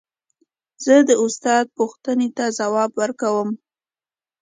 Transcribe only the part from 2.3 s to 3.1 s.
ته ځواب